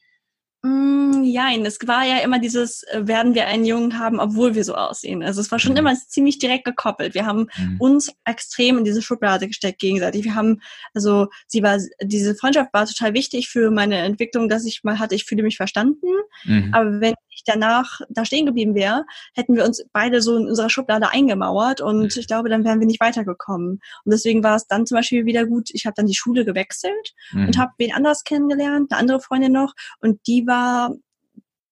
[0.63, 4.63] Mm, Jein, es war ja immer dieses, äh, werden wir einen Jungen haben, obwohl wir
[4.63, 5.23] so aussehen.
[5.23, 5.79] Also es war schon mhm.
[5.79, 7.13] immer ziemlich direkt gekoppelt.
[7.13, 7.75] Wir haben mhm.
[7.79, 10.23] uns extrem in diese Schublade gesteckt gegenseitig.
[10.23, 10.61] Wir haben,
[10.93, 15.15] also sie war, diese Freundschaft war total wichtig für meine Entwicklung, dass ich mal hatte,
[15.15, 16.07] ich fühle mich verstanden.
[16.45, 16.73] Mhm.
[16.73, 20.69] Aber wenn ich danach da stehen geblieben wäre, hätten wir uns beide so in unserer
[20.69, 22.09] Schublade eingemauert und mhm.
[22.19, 23.79] ich glaube, dann wären wir nicht weitergekommen.
[24.03, 27.13] Und deswegen war es dann zum Beispiel wieder gut, ich habe dann die Schule gewechselt
[27.33, 27.59] und mhm.
[27.59, 30.95] habe wen anders kennengelernt, eine andere Freundin noch und die war,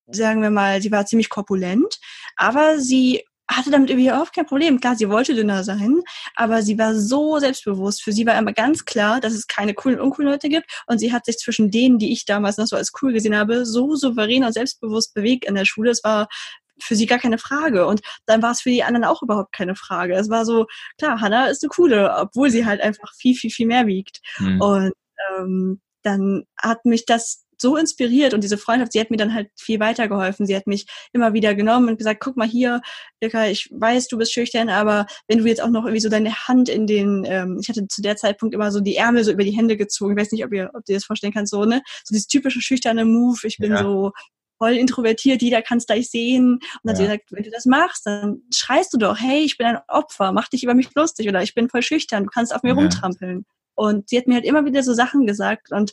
[0.06, 1.98] sagen wir mal, sie war ziemlich korpulent,
[2.36, 4.80] aber sie hatte damit überhaupt kein Problem.
[4.80, 6.00] Klar, sie wollte dünner sein,
[6.34, 8.02] aber sie war so selbstbewusst.
[8.02, 10.66] Für sie war immer ganz klar, dass es keine coolen und uncoolen Leute gibt.
[10.86, 13.64] Und sie hat sich zwischen denen, die ich damals noch so als cool gesehen habe,
[13.64, 15.90] so souverän und selbstbewusst bewegt in der Schule.
[15.90, 16.28] Es war
[16.80, 17.86] für sie gar keine Frage.
[17.86, 20.14] Und dann war es für die anderen auch überhaupt keine Frage.
[20.14, 20.66] Es war so,
[20.98, 24.20] klar, Hannah ist eine coole, obwohl sie halt einfach viel, viel, viel mehr wiegt.
[24.38, 24.60] Mhm.
[24.60, 24.92] Und
[25.38, 29.50] ähm, dann hat mich das so inspiriert und diese Freundschaft, sie hat mir dann halt
[29.56, 30.46] viel weitergeholfen.
[30.46, 32.80] Sie hat mich immer wieder genommen und gesagt, guck mal hier,
[33.20, 36.34] Ilka, ich weiß, du bist schüchtern, aber wenn du jetzt auch noch irgendwie so deine
[36.34, 39.44] Hand in den, ähm, ich hatte zu der Zeitpunkt immer so die Ärmel so über
[39.44, 40.12] die Hände gezogen.
[40.12, 41.82] Ich weiß nicht, ob ihr, ob dir das vorstellen kannst, so, ne?
[42.04, 43.82] So dieses typische schüchterne Move, ich bin ja.
[43.82, 44.12] so
[44.58, 46.54] voll introvertiert, jeder kann es gleich sehen.
[46.54, 46.96] Und dann ja.
[46.96, 49.78] hat sie gesagt, wenn du das machst, dann schreist du doch, hey, ich bin ein
[49.88, 52.70] Opfer, mach dich über mich lustig oder ich bin voll schüchtern, du kannst auf mir
[52.70, 52.74] ja.
[52.74, 53.44] rumtrampeln.
[53.74, 55.92] Und sie hat mir halt immer wieder so Sachen gesagt und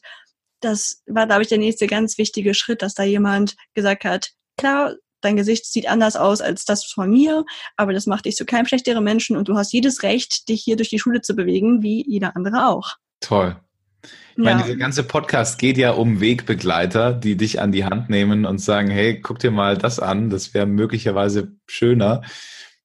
[0.64, 4.96] das war, glaube ich, der nächste ganz wichtige Schritt, dass da jemand gesagt hat, klar,
[5.22, 7.46] dein Gesicht sieht anders aus als das von mir,
[7.78, 10.76] aber das macht dich zu keinem schlechteren Menschen und du hast jedes Recht, dich hier
[10.76, 12.96] durch die Schule zu bewegen, wie jeder andere auch.
[13.20, 13.56] Toll.
[14.04, 14.44] Ich ja.
[14.44, 18.60] meine, dieser ganze Podcast geht ja um Wegbegleiter, die dich an die Hand nehmen und
[18.60, 22.22] sagen, hey, guck dir mal das an, das wäre möglicherweise schöner.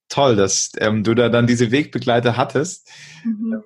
[0.09, 2.89] Toll, dass ähm, du da dann diese Wegbegleiter hattest.
[3.25, 3.63] Mhm.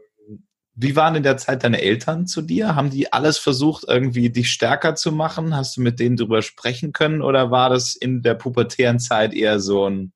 [0.74, 2.74] Wie waren in der Zeit deine Eltern zu dir?
[2.74, 5.54] Haben die alles versucht, irgendwie dich stärker zu machen?
[5.54, 9.60] Hast du mit denen drüber sprechen können oder war das in der pubertären Zeit eher
[9.60, 10.12] so ein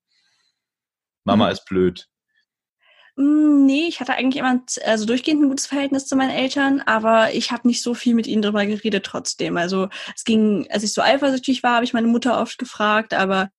[1.25, 1.51] Mama mhm.
[1.51, 2.09] ist blöd?
[3.17, 7.33] Hm, nee, ich hatte eigentlich immer also durchgehend ein gutes Verhältnis zu meinen Eltern, aber
[7.33, 9.57] ich habe nicht so viel mit ihnen drüber geredet trotzdem.
[9.57, 13.49] Also es ging, als ich so eifersüchtig war, habe ich meine Mutter oft gefragt, aber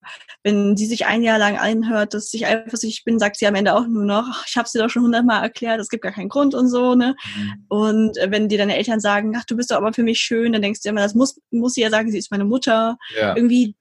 [0.44, 3.74] wenn sie sich ein Jahr lang einhört, dass ich eifersüchtig bin, sagt sie am Ende
[3.74, 6.54] auch nur noch, ich habe sie doch schon hundertmal erklärt, es gibt gar keinen Grund
[6.54, 7.16] und so, ne?
[7.36, 7.64] Mhm.
[7.68, 10.52] Und äh, wenn dir deine Eltern sagen, ach, du bist doch aber für mich schön,
[10.52, 12.96] dann denkst du immer, das muss, muss sie ja sagen, sie ist meine Mutter.
[13.18, 13.34] Ja.
[13.34, 13.74] Irgendwie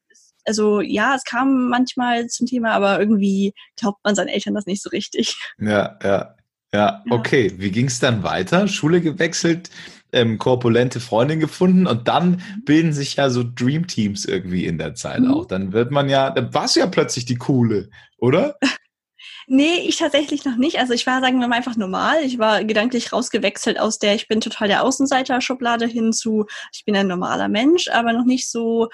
[0.48, 4.82] also ja, es kam manchmal zum Thema, aber irgendwie glaubt man seinen Eltern das nicht
[4.82, 5.38] so richtig.
[5.60, 6.36] Ja, ja,
[6.74, 7.04] ja.
[7.10, 8.68] Okay, wie ging es dann weiter?
[8.68, 9.70] Schule gewechselt,
[10.12, 12.66] ähm, korpulente Freundin gefunden und dann mhm.
[12.66, 15.34] bilden sich ja so Dream Teams irgendwie in der Zeit mhm.
[15.34, 15.46] auch.
[15.46, 18.58] Dann wird man ja, dann warst du ja plötzlich die coole, oder?
[19.50, 20.78] Nee, ich tatsächlich noch nicht.
[20.78, 22.18] Also ich war, sagen wir mal, einfach normal.
[22.26, 26.98] Ich war gedanklich rausgewechselt aus der, ich bin total der Außenseiter-Schublade hin zu, ich bin
[26.98, 28.90] ein normaler Mensch, aber noch nicht so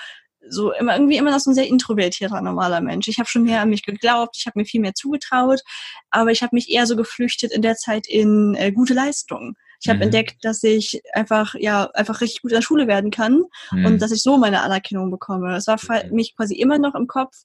[0.49, 3.07] so immer irgendwie immer noch so ein sehr introvertierter normaler Mensch.
[3.07, 5.61] Ich habe schon mehr an mich geglaubt, ich habe mir viel mehr zugetraut,
[6.09, 9.55] aber ich habe mich eher so geflüchtet in der Zeit in äh, gute Leistungen.
[9.81, 10.03] Ich habe mhm.
[10.03, 13.85] entdeckt, dass ich einfach ja einfach richtig gut in der Schule werden kann mhm.
[13.85, 15.51] und dass ich so meine Anerkennung bekomme.
[15.51, 17.43] Das war für mich quasi immer noch im Kopf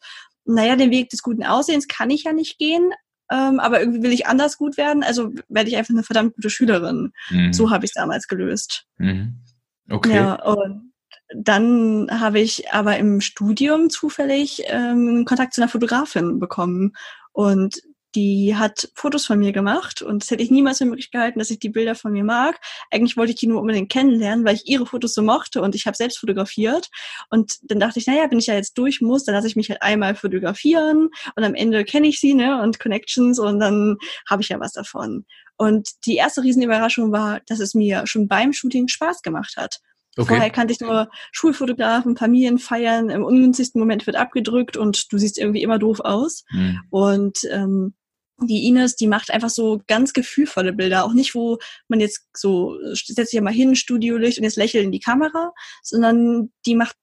[0.48, 2.90] naja, den Weg des guten Aussehens kann ich ja nicht gehen,
[3.30, 6.48] ähm, aber irgendwie will ich anders gut werden, also werde ich einfach eine verdammt gute
[6.48, 7.12] Schülerin.
[7.28, 7.52] Mhm.
[7.52, 8.86] So habe ich es damals gelöst.
[8.96, 9.42] Mhm.
[9.90, 10.14] Okay.
[10.14, 10.87] Ja, und
[11.34, 16.94] dann habe ich aber im Studium zufällig ähm, Kontakt zu einer Fotografin bekommen.
[17.32, 17.82] Und
[18.14, 21.50] die hat Fotos von mir gemacht und das hätte ich niemals für möglich gehalten, dass
[21.50, 22.58] ich die Bilder von mir mag.
[22.90, 25.86] Eigentlich wollte ich die nur unbedingt kennenlernen, weil ich ihre Fotos so mochte und ich
[25.86, 26.88] habe selbst fotografiert.
[27.30, 29.68] Und dann dachte ich, naja, wenn ich ja jetzt durch muss, dann lasse ich mich
[29.68, 34.42] halt einmal fotografieren und am Ende kenne ich sie ne, und Connections und dann habe
[34.42, 35.26] ich ja was davon.
[35.56, 39.80] Und die erste Riesenüberraschung war, dass es mir schon beim Shooting Spaß gemacht hat.
[40.18, 40.34] Okay.
[40.34, 45.62] Vorher kannte ich nur Schulfotografen, Familienfeiern, im ungünstigsten Moment wird abgedrückt und du siehst irgendwie
[45.62, 46.44] immer doof aus.
[46.50, 46.80] Mhm.
[46.90, 47.94] Und ähm,
[48.40, 51.04] die Ines, die macht einfach so ganz gefühlvolle Bilder.
[51.04, 54.84] Auch nicht, wo man jetzt so, setzt sich ja mal hin, Studiolicht und jetzt lächelt
[54.84, 55.52] in die Kamera,
[55.82, 56.96] sondern die macht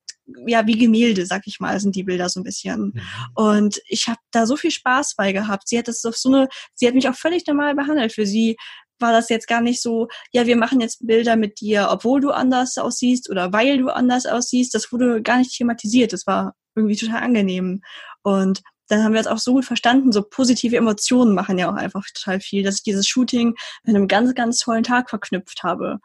[0.47, 2.93] ja wie Gemälde, sag ich mal, sind die Bilder so ein bisschen.
[2.93, 3.01] Mhm.
[3.35, 5.67] Und ich habe da so viel Spaß bei gehabt.
[5.67, 8.11] Sie hat das auf so eine, sie hat mich auch völlig normal behandelt.
[8.11, 8.57] Für sie
[8.99, 12.31] war das jetzt gar nicht so, ja, wir machen jetzt Bilder mit dir, obwohl du
[12.31, 14.73] anders aussiehst oder weil du anders aussiehst.
[14.73, 16.13] Das wurde gar nicht thematisiert.
[16.13, 17.81] Das war irgendwie total angenehm.
[18.23, 21.75] Und dann haben wir es auch so gut verstanden, so positive Emotionen machen ja auch
[21.75, 25.99] einfach total viel, dass ich dieses Shooting mit einem ganz, ganz tollen Tag verknüpft habe.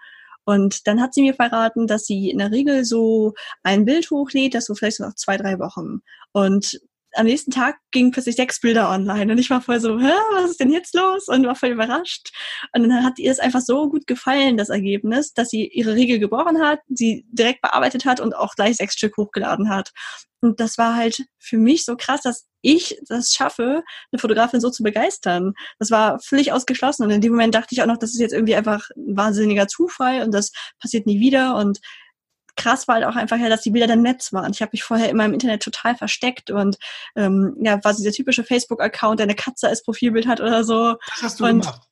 [0.45, 4.55] Und dann hat sie mir verraten, dass sie in der Regel so ein Bild hochlädt,
[4.55, 6.01] das so vielleicht so nach zwei, drei Wochen.
[6.33, 6.81] Und
[7.15, 10.51] am nächsten Tag gingen plötzlich sechs Bilder online und ich war voll so, Hä, was
[10.51, 11.29] ist denn jetzt los?
[11.29, 12.31] Und war voll überrascht.
[12.73, 16.19] Und dann hat ihr es einfach so gut gefallen, das Ergebnis, dass sie ihre Regel
[16.19, 19.91] gebrochen hat, sie direkt bearbeitet hat und auch gleich sechs Stück hochgeladen hat.
[20.43, 24.71] Und das war halt für mich so krass, dass ich das schaffe, eine Fotografin so
[24.71, 25.53] zu begeistern.
[25.79, 27.05] Das war völlig ausgeschlossen.
[27.05, 29.67] Und in dem Moment dachte ich auch noch, das ist jetzt irgendwie einfach ein wahnsinniger
[29.67, 31.57] Zufall und das passiert nie wieder.
[31.57, 31.81] Und
[32.61, 34.53] krass war halt auch einfach ja, dass die Bilder dann Netz waren.
[34.53, 36.77] Ich habe mich vorher immer im Internet total versteckt und
[37.17, 40.97] ähm, ja, war so dieser typische Facebook-Account, der eine Katze als Profilbild hat oder so.
[41.09, 41.83] Das hast du und, gemacht.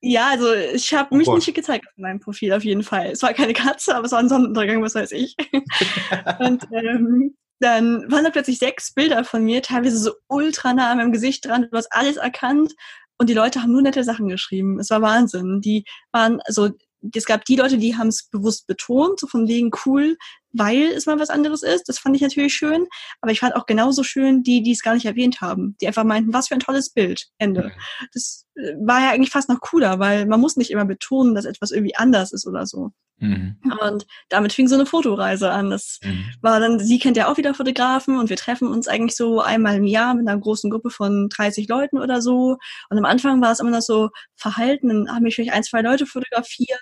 [0.00, 1.36] Ja, also ich habe oh mich Gott.
[1.36, 3.10] nicht gezeigt auf meinem Profil auf jeden Fall.
[3.10, 5.34] Es war keine Katze, aber es war ein Sonnenuntergang, was weiß ich.
[6.38, 10.98] und ähm, dann waren da plötzlich sechs Bilder von mir, teilweise so ultra nah an
[10.98, 11.66] meinem Gesicht dran.
[11.68, 12.74] Du hast alles erkannt
[13.18, 14.78] und die Leute haben nur nette Sachen geschrieben.
[14.78, 15.60] Es war Wahnsinn.
[15.60, 16.70] Die waren, also
[17.14, 20.16] es gab die Leute, die haben es bewusst betont, so von wegen cool,
[20.52, 21.88] weil es mal was anderes ist.
[21.88, 22.86] Das fand ich natürlich schön.
[23.20, 26.04] Aber ich fand auch genauso schön die, die es gar nicht erwähnt haben, die einfach
[26.04, 27.28] meinten, was für ein tolles Bild.
[27.38, 27.72] Ende.
[28.12, 28.46] Das
[28.80, 31.96] war ja eigentlich fast noch cooler, weil man muss nicht immer betonen, dass etwas irgendwie
[31.96, 32.92] anders ist oder so.
[33.20, 33.56] Mhm.
[33.80, 35.70] Und damit fing so eine Fotoreise an.
[35.70, 36.24] Das mhm.
[36.40, 39.76] war dann, sie kennt ja auch wieder Fotografen und wir treffen uns eigentlich so einmal
[39.76, 42.56] im Jahr mit einer großen Gruppe von 30 Leuten oder so.
[42.90, 45.80] Und am Anfang war es immer noch so verhalten, dann haben mich vielleicht ein, zwei
[45.80, 46.80] Leute fotografiert.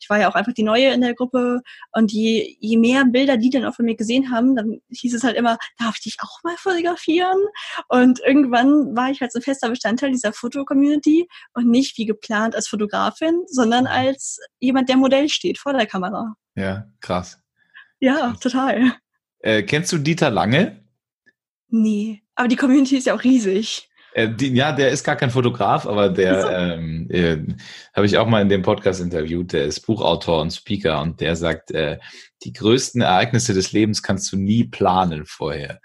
[0.00, 1.60] Ich war ja auch einfach die Neue in der Gruppe.
[1.92, 5.22] Und je, je mehr Bilder die dann auch von mir gesehen haben, dann hieß es
[5.22, 7.38] halt immer, darf ich dich auch mal fotografieren?
[7.88, 11.15] Und irgendwann war ich halt so ein fester Bestandteil dieser Foto-Community
[11.54, 13.90] und nicht wie geplant als Fotografin, sondern mhm.
[13.90, 16.34] als jemand, der Modell steht vor der Kamera.
[16.54, 17.38] Ja, krass.
[18.00, 18.92] Ja, total.
[19.40, 20.84] Äh, kennst du Dieter Lange?
[21.68, 23.88] Nee, aber die Community ist ja auch riesig.
[24.16, 27.36] Äh, die, ja, der ist gar kein Fotograf, aber der ähm, äh,
[27.94, 29.52] habe ich auch mal in dem Podcast interviewt.
[29.52, 31.98] Der ist Buchautor und Speaker und der sagt, äh,
[32.42, 35.80] die größten Ereignisse des Lebens kannst du nie planen vorher.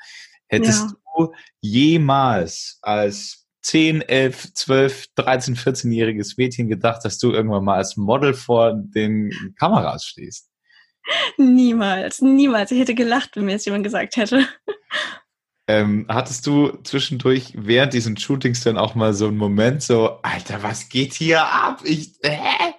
[0.47, 0.95] Hättest ja.
[1.17, 7.97] du jemals als 10, 11, 12, 13, 14-jähriges Mädchen gedacht, dass du irgendwann mal als
[7.97, 10.49] Model vor den Kameras stehst?
[11.37, 12.71] Niemals, niemals.
[12.71, 14.47] Ich hätte gelacht, wenn mir das jemand gesagt hätte.
[15.67, 20.63] Ähm, hattest du zwischendurch während diesen Shootings dann auch mal so einen Moment so, Alter,
[20.63, 21.81] was geht hier ab?
[21.85, 22.73] Ich, hä?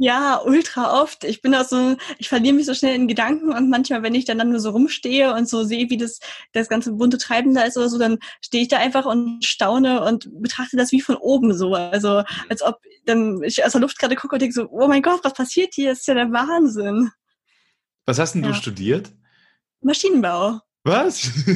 [0.00, 1.24] Ja, ultra oft.
[1.24, 4.24] Ich bin auch so, ich verliere mich so schnell in Gedanken und manchmal, wenn ich
[4.24, 6.20] dann, dann nur so rumstehe und so sehe, wie das,
[6.52, 10.04] das ganze bunte Treiben da ist oder so, dann stehe ich da einfach und staune
[10.04, 11.74] und betrachte das wie von oben so.
[11.74, 15.02] Also, als ob dann ich aus der Luft gerade gucke und denke so, oh mein
[15.02, 15.90] Gott, was passiert hier?
[15.90, 17.10] Das ist ja der Wahnsinn.
[18.06, 18.50] Was hast denn ja.
[18.50, 19.12] du studiert?
[19.80, 20.60] Maschinenbau.
[20.88, 21.30] Was?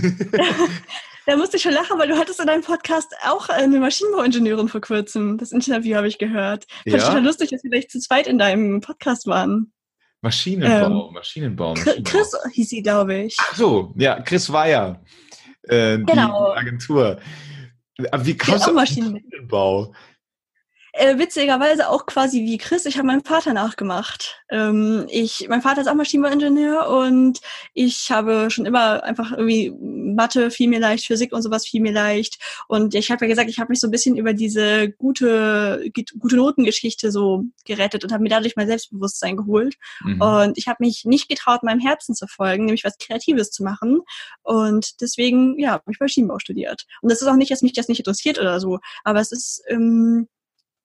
[1.27, 4.83] da musste ich schon lachen, weil du hattest in deinem Podcast auch eine Maschinenbauingenieurin vor
[4.83, 5.39] kurzem.
[5.39, 6.67] Das Interview habe ich gehört.
[6.69, 6.97] Fand ja?
[6.97, 9.73] ich total lustig, dass wir gleich zu zweit in deinem Podcast waren.
[10.21, 12.11] Maschinenbau, ähm, Maschinenbau, Maschinenbau.
[12.11, 13.37] Chris hieß sie, glaube ich.
[13.41, 15.03] Ach so, ja, Chris Weyer.
[15.63, 16.53] Äh, genau.
[16.53, 17.19] Die Agentur.
[17.97, 19.95] Wie kommst du auf Maschinenbau?
[21.03, 24.41] Äh, witzigerweise auch quasi wie Chris, ich habe meinem Vater nachgemacht.
[24.51, 27.41] Ähm, ich, mein Vater ist auch Maschinenbauingenieur und
[27.75, 31.93] ich habe schon immer einfach irgendwie Mathe fiel mir leicht, Physik und sowas fiel mir
[31.93, 32.39] leicht.
[32.69, 36.37] Und ich habe ja gesagt, ich habe mich so ein bisschen über diese gute, gute
[36.37, 39.75] Notengeschichte so gerettet und habe mir dadurch mein Selbstbewusstsein geholt.
[40.05, 40.21] Mhm.
[40.21, 44.03] Und ich habe mich nicht getraut, meinem Herzen zu folgen, nämlich was Kreatives zu machen.
[44.43, 46.87] Und deswegen, ja, habe ich Maschinenbau studiert.
[47.01, 49.65] Und das ist auch nicht, dass mich das nicht interessiert oder so, aber es ist,
[49.69, 50.29] ähm,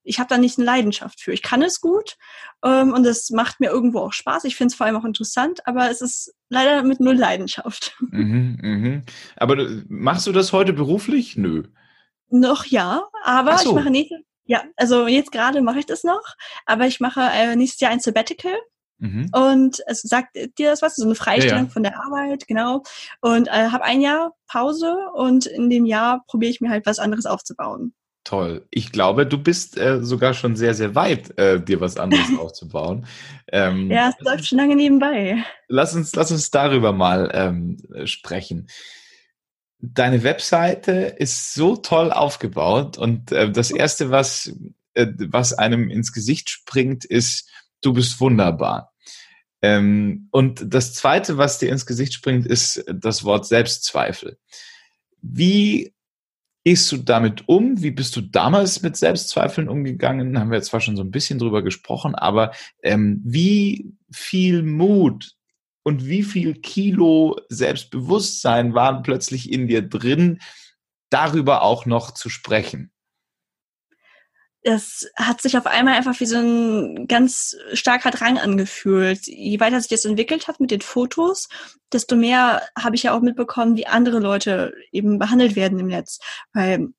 [0.08, 1.34] ich habe da nicht eine Leidenschaft für.
[1.34, 2.18] Ich kann es gut
[2.64, 4.46] ähm, und es macht mir irgendwo auch Spaß.
[4.46, 7.96] Ich finde es vor allem auch interessant, aber es ist leider mit null Leidenschaft.
[8.10, 9.04] Mhm, mhm.
[9.36, 9.58] Aber
[9.90, 11.36] machst du das heute beruflich?
[11.36, 11.64] Nö.
[12.30, 13.70] Noch ja, aber so.
[13.70, 16.24] ich mache nächstes ja, also jetzt gerade mache ich das noch,
[16.66, 18.56] aber ich mache äh, nächstes Jahr ein Sabbatical.
[19.00, 19.30] Mhm.
[19.32, 21.70] Und es sagt dir das was, so eine Freistellung ja, ja.
[21.70, 22.82] von der Arbeit, genau.
[23.22, 26.98] Und äh, habe ein Jahr Pause und in dem Jahr probiere ich mir halt was
[26.98, 27.94] anderes aufzubauen.
[28.28, 28.68] Toll.
[28.72, 33.08] Ich glaube, du bist äh, sogar schon sehr, sehr weit, äh, dir was anderes aufzubauen.
[33.54, 35.46] Ähm, ja, es läuft schon lange nebenbei.
[35.70, 38.68] Lass uns, lass uns darüber mal ähm, sprechen.
[39.80, 44.54] Deine Webseite ist so toll aufgebaut und äh, das erste, was,
[44.94, 48.92] äh, was einem ins Gesicht springt, ist, du bist wunderbar.
[49.62, 54.38] Ähm, und das zweite, was dir ins Gesicht springt, ist das Wort Selbstzweifel.
[55.22, 55.94] Wie
[56.68, 57.82] gehst du damit um?
[57.82, 60.38] Wie bist du damals mit Selbstzweifeln umgegangen?
[60.38, 62.52] Haben wir zwar schon so ein bisschen drüber gesprochen, aber
[62.84, 65.38] ähm, wie viel Mut
[65.84, 70.40] und wie viel Kilo Selbstbewusstsein waren plötzlich in dir drin,
[71.10, 72.92] darüber auch noch zu sprechen?
[74.68, 79.26] Das hat sich auf einmal einfach wie so ein ganz starker Drang angefühlt.
[79.26, 81.48] Je weiter sich das entwickelt hat mit den Fotos,
[81.94, 86.20] desto mehr habe ich ja auch mitbekommen, wie andere Leute eben behandelt werden im Netz.
[86.52, 86.90] Weil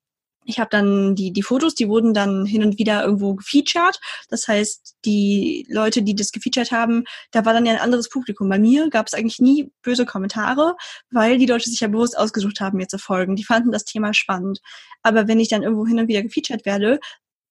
[0.46, 4.00] ich habe dann die, die Fotos, die wurden dann hin und wieder irgendwo gefeatured.
[4.30, 8.48] Das heißt, die Leute, die das gefeatured haben, da war dann ja ein anderes Publikum.
[8.48, 10.74] Bei mir gab es eigentlich nie böse Kommentare,
[11.10, 13.36] weil die Leute sich ja bewusst ausgesucht haben, mir zu folgen.
[13.36, 14.60] Die fanden das Thema spannend.
[15.02, 16.98] Aber wenn ich dann irgendwo hin und wieder gefeatured werde,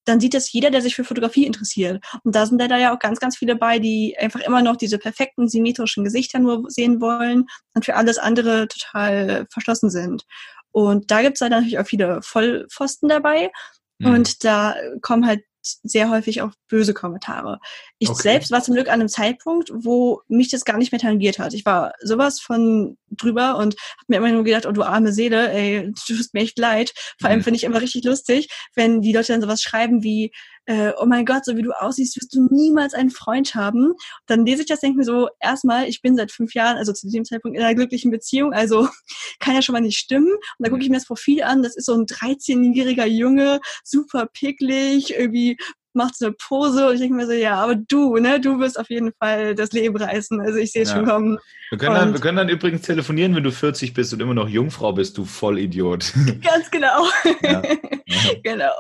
[0.07, 2.03] dann sieht das jeder, der sich für Fotografie interessiert.
[2.23, 4.97] Und da sind leider ja auch ganz, ganz viele bei, die einfach immer noch diese
[4.97, 10.23] perfekten symmetrischen Gesichter nur sehen wollen und für alles andere total verschlossen sind.
[10.71, 13.51] Und da gibt es leider natürlich auch viele Vollpfosten dabei.
[13.99, 14.11] Mhm.
[14.13, 15.43] Und da kommen halt
[15.83, 17.59] sehr häufig auch böse Kommentare.
[17.99, 18.21] Ich okay.
[18.21, 21.53] selbst war zum Glück an einem Zeitpunkt, wo mich das gar nicht mehr tangiert hat.
[21.53, 25.51] Ich war sowas von drüber und habe mir immer nur gedacht, oh du arme Seele,
[25.51, 26.93] ey, du tust mir echt leid.
[27.19, 27.43] Vor allem mhm.
[27.43, 30.31] finde ich immer richtig lustig, wenn die Leute dann sowas schreiben wie,
[30.67, 33.93] äh, oh mein Gott, so wie du aussiehst, wirst du niemals einen Freund haben.
[34.25, 37.09] Dann lese ich das, denke mir so, erstmal, ich bin seit fünf Jahren, also zu
[37.09, 38.89] dem Zeitpunkt in einer glücklichen Beziehung, also
[39.39, 40.27] kann ja schon mal nicht stimmen.
[40.27, 44.27] Und dann gucke ich mir das Profil an, das ist so ein 13-jähriger Junge, super
[44.27, 45.57] picklig, irgendwie
[45.97, 48.79] macht so eine Pose und ich denke mir so, ja, aber du, ne, du wirst
[48.79, 50.39] auf jeden Fall das Leben reißen.
[50.39, 50.97] Also ich sehe es ja.
[50.97, 51.39] schon kommen.
[51.69, 54.47] Wir können, dann, wir können dann übrigens telefonieren, wenn du 40 bist und immer noch
[54.47, 56.13] Jungfrau bist, du Vollidiot.
[56.41, 57.05] Ganz genau.
[57.41, 57.61] Ja.
[58.41, 58.71] genau.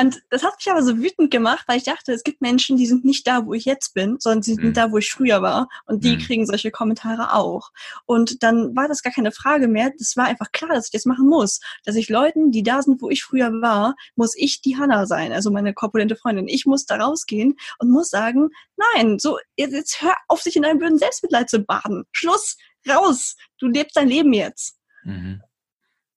[0.00, 2.86] und das hat mich aber so wütend gemacht, weil ich dachte, es gibt Menschen, die
[2.86, 4.72] sind nicht da, wo ich jetzt bin, sondern sie sind mhm.
[4.72, 5.68] da, wo ich früher war.
[5.86, 6.20] Und die mhm.
[6.20, 7.70] kriegen solche Kommentare auch.
[8.06, 9.90] Und dann war das gar keine Frage mehr.
[9.98, 11.60] Das war einfach klar, dass ich das machen muss.
[11.84, 15.32] Dass ich Leuten, die da sind, wo ich früher war, muss ich die Hanna sein,
[15.32, 16.48] also meine korpulente Freundin.
[16.48, 20.64] Ich muss da rausgehen und muss sagen, nein, so, jetzt, jetzt hör auf, sich in
[20.64, 22.04] einem blöden Selbstmitleid zu baden.
[22.12, 22.56] Schluss,
[22.88, 23.36] raus.
[23.58, 24.78] Du lebst dein Leben jetzt.
[25.04, 25.42] Mhm.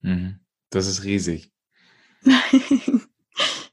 [0.01, 0.39] Mhm.
[0.69, 1.51] Das ist riesig.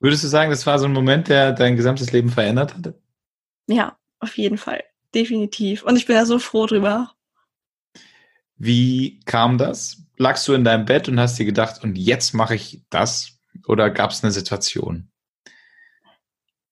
[0.01, 3.01] Würdest du sagen, das war so ein Moment, der dein gesamtes Leben verändert hatte?
[3.67, 4.85] Ja, auf jeden Fall.
[5.15, 5.83] Definitiv.
[5.83, 7.13] Und ich bin da so froh drüber.
[8.57, 10.03] Wie kam das?
[10.17, 13.39] Lagst du in deinem Bett und hast dir gedacht, und jetzt mache ich das?
[13.67, 15.11] Oder gab es eine Situation?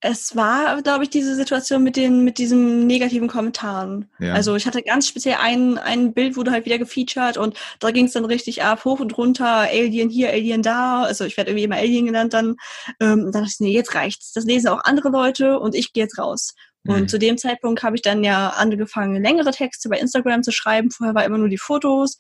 [0.05, 4.11] Es war, glaube ich, diese Situation mit den, mit diesen negativen Kommentaren.
[4.19, 4.35] Ja.
[4.35, 8.07] Also ich hatte ganz speziell ein, ein Bild, wurde halt wieder gefeatured und da ging
[8.07, 11.05] es dann richtig ab, hoch und runter, Alien hier, Alien da.
[11.05, 12.57] Also ich werde irgendwie immer Alien genannt dann.
[12.99, 14.33] Ähm, dann dachte ich, nee, jetzt reicht's.
[14.33, 16.55] Das lesen auch andere Leute und ich gehe jetzt raus.
[16.85, 17.09] Und mhm.
[17.09, 20.91] zu dem Zeitpunkt habe ich dann ja angefangen, längere Texte bei Instagram zu schreiben.
[20.91, 22.19] Vorher war immer nur die Fotos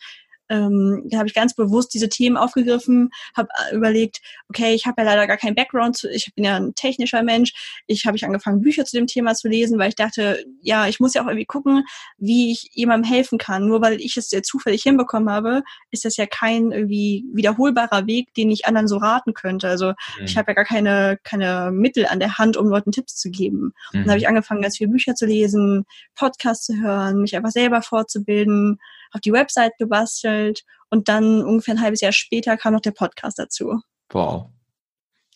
[0.49, 5.03] ähm, da habe ich ganz bewusst diese Themen aufgegriffen, habe äh, überlegt, okay, ich habe
[5.03, 7.53] ja leider gar keinen Background, zu, ich bin ja ein technischer Mensch,
[7.87, 11.01] ich habe ich angefangen, Bücher zu dem Thema zu lesen, weil ich dachte, ja, ich
[11.01, 11.85] muss ja auch irgendwie gucken,
[12.19, 13.67] wie ich jemandem helfen kann.
[13.67, 18.35] Nur weil ich es ja zufällig hinbekommen habe, ist das ja kein irgendwie wiederholbarer Weg,
[18.35, 19.69] den ich anderen so raten könnte.
[19.69, 20.25] Also mhm.
[20.25, 23.73] ich habe ja gar keine, keine Mittel an der Hand, um Leuten Tipps zu geben.
[23.93, 24.01] Mhm.
[24.01, 27.83] Dann habe ich angefangen, ganz viele Bücher zu lesen, Podcasts zu hören, mich einfach selber
[27.83, 28.79] fortzubilden,
[29.13, 33.39] auf die Website gebastelt und dann ungefähr ein halbes Jahr später kam noch der Podcast
[33.39, 33.81] dazu.
[34.11, 34.51] Wow.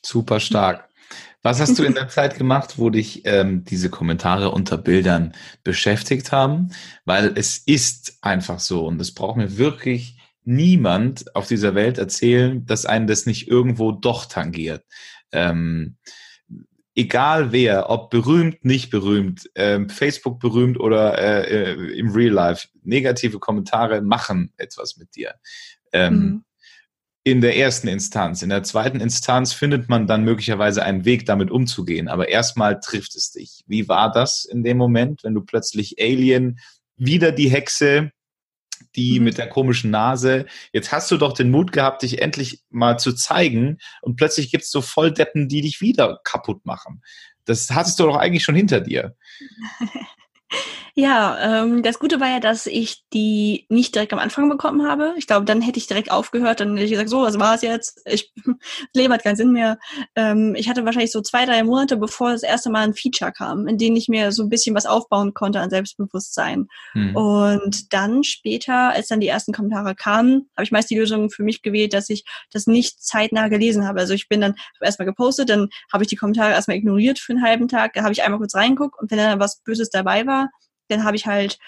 [0.04, 0.88] Super stark.
[1.42, 6.32] Was hast du in der Zeit gemacht, wo dich ähm, diese Kommentare unter Bildern beschäftigt
[6.32, 6.70] haben?
[7.04, 12.64] Weil es ist einfach so und es braucht mir wirklich niemand auf dieser Welt erzählen,
[12.66, 14.84] dass einen das nicht irgendwo doch tangiert.
[15.32, 15.96] Ähm,
[16.96, 22.68] egal wer, ob berühmt, nicht berühmt, ähm, Facebook berühmt oder äh, äh, im Real Life,
[22.82, 25.34] negative Kommentare machen etwas mit dir.
[25.92, 26.44] Ähm, mhm.
[27.22, 28.42] In der ersten Instanz.
[28.42, 32.08] In der zweiten Instanz findet man dann möglicherweise einen Weg, damit umzugehen.
[32.08, 33.62] Aber erstmal trifft es dich.
[33.66, 36.60] Wie war das in dem Moment, wenn du plötzlich Alien,
[36.96, 38.12] wieder die Hexe,
[38.94, 39.24] die mhm.
[39.24, 40.46] mit der komischen Nase.
[40.72, 44.70] Jetzt hast du doch den Mut gehabt, dich endlich mal zu zeigen und plötzlich gibt's
[44.70, 47.02] so Volldeppen, die dich wieder kaputt machen.
[47.44, 49.16] Das hattest du doch eigentlich schon hinter dir.
[50.98, 55.12] Ja, ähm, das Gute war ja, dass ich die nicht direkt am Anfang bekommen habe.
[55.18, 57.60] Ich glaube, dann hätte ich direkt aufgehört, dann hätte ich gesagt, so, was war es
[57.60, 58.00] jetzt?
[58.06, 58.54] Ich, das
[58.94, 59.78] Leben hat keinen Sinn mehr.
[60.14, 63.68] Ähm, ich hatte wahrscheinlich so zwei, drei Monate, bevor das erste Mal ein Feature kam,
[63.68, 66.66] in dem ich mir so ein bisschen was aufbauen konnte an Selbstbewusstsein.
[66.92, 67.14] Hm.
[67.14, 71.42] Und dann später, als dann die ersten Kommentare kamen, habe ich meist die Lösung für
[71.42, 74.00] mich gewählt, dass ich das nicht zeitnah gelesen habe.
[74.00, 77.42] Also ich bin dann erstmal gepostet, dann habe ich die Kommentare erstmal ignoriert für einen
[77.42, 80.45] halben Tag, da habe ich einmal kurz reinguckt und wenn dann was Böses dabei war,
[80.88, 81.58] dann habe ich halt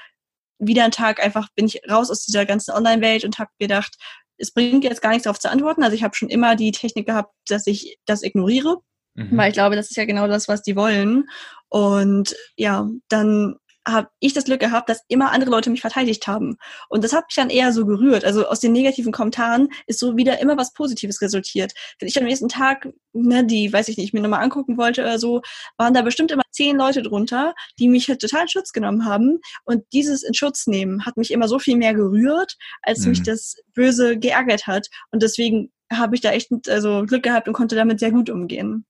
[0.59, 3.97] wieder einen Tag einfach, bin ich raus aus dieser ganzen Online-Welt und habe gedacht,
[4.39, 5.83] es bringt jetzt gar nichts darauf zu antworten.
[5.83, 8.79] Also ich habe schon immer die Technik gehabt, dass ich das ignoriere,
[9.15, 9.37] mhm.
[9.37, 11.29] weil ich glaube, das ist ja genau das, was die wollen.
[11.69, 13.57] Und ja, dann
[13.89, 16.57] habe ich das Glück gehabt, dass immer andere Leute mich verteidigt haben.
[16.89, 18.25] Und das hat mich dann eher so gerührt.
[18.25, 21.73] Also aus den negativen Kommentaren ist so wieder immer was Positives resultiert.
[21.99, 25.19] Wenn ich am nächsten Tag, ne, die, weiß ich nicht, mir nochmal angucken wollte oder
[25.19, 25.43] so,
[25.77, 29.41] waren da bestimmt immer zehn Leute drunter, die mich halt total in Schutz genommen haben.
[29.65, 33.11] Und dieses in Schutz nehmen hat mich immer so viel mehr gerührt, als mhm.
[33.11, 34.89] mich das Böse geärgert hat.
[35.11, 38.85] Und deswegen habe ich da echt also Glück gehabt und konnte damit sehr gut umgehen.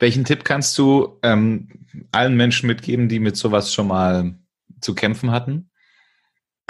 [0.00, 1.68] Welchen Tipp kannst du ähm,
[2.10, 4.34] allen Menschen mitgeben, die mit sowas schon mal
[4.80, 5.70] zu kämpfen hatten?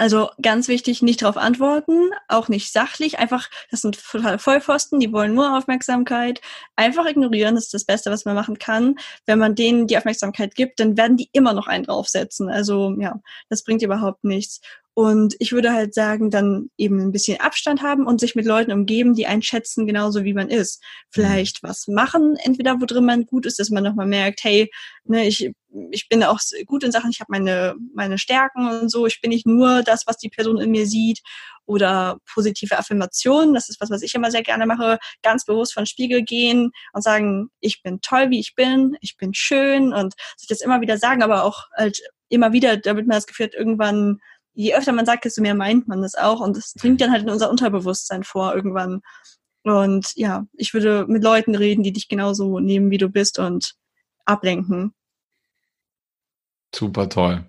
[0.01, 5.35] Also ganz wichtig, nicht darauf antworten, auch nicht sachlich, einfach, das sind Vollpfosten, die wollen
[5.35, 6.41] nur Aufmerksamkeit.
[6.75, 8.95] Einfach ignorieren, das ist das Beste, was man machen kann.
[9.27, 12.49] Wenn man denen die Aufmerksamkeit gibt, dann werden die immer noch einen draufsetzen.
[12.49, 14.61] Also ja, das bringt überhaupt nichts.
[14.93, 18.73] Und ich würde halt sagen, dann eben ein bisschen Abstand haben und sich mit Leuten
[18.73, 20.83] umgeben, die einen schätzen, genauso wie man ist.
[21.09, 21.69] Vielleicht mhm.
[21.69, 24.69] was machen, entweder wo drin man gut ist, dass man nochmal merkt, hey,
[25.05, 25.49] ne, ich,
[25.91, 29.29] ich bin auch gut in Sachen, ich habe meine, meine Stärken und so, ich bin
[29.29, 31.21] nicht nur das, was die Person in mir sieht.
[31.65, 35.85] Oder positive Affirmationen, das ist was, was ich immer sehr gerne mache, ganz bewusst von
[35.85, 40.49] Spiegel gehen und sagen, ich bin toll, wie ich bin, ich bin schön und sich
[40.49, 44.19] das immer wieder sagen, aber auch halt immer wieder, damit man das Gefühl hat, irgendwann
[44.53, 46.39] je öfter man sagt, desto mehr meint man das auch.
[46.39, 49.01] Und das dringt dann halt in unser Unterbewusstsein vor irgendwann.
[49.63, 53.75] Und ja, ich würde mit Leuten reden, die dich genauso nehmen, wie du bist und
[54.25, 54.93] ablenken.
[56.73, 57.45] Super toll.